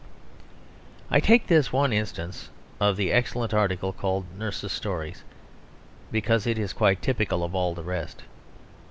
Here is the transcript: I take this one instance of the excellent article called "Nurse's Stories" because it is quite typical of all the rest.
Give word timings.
I 1.11 1.19
take 1.19 1.45
this 1.45 1.71
one 1.71 1.93
instance 1.93 2.49
of 2.79 2.97
the 2.97 3.11
excellent 3.11 3.53
article 3.53 3.93
called 3.93 4.25
"Nurse's 4.35 4.71
Stories" 4.71 5.23
because 6.11 6.47
it 6.47 6.57
is 6.57 6.73
quite 6.73 7.03
typical 7.03 7.43
of 7.43 7.53
all 7.53 7.75
the 7.75 7.83
rest. 7.83 8.23